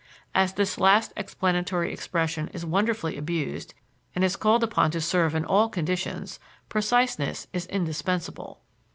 As 0.33 0.53
this 0.53 0.79
last 0.79 1.13
explanatory 1.15 1.93
expression 1.93 2.47
is 2.53 2.65
wonderfully 2.65 3.17
abused, 3.19 3.75
and 4.15 4.23
is 4.23 4.35
called 4.35 4.63
upon 4.63 4.89
to 4.89 4.99
serve 4.99 5.35
in 5.35 5.45
all 5.45 5.69
conditions, 5.69 6.39
preciseness 6.69 7.45
is 7.53 7.67
indispensable. 7.67 8.61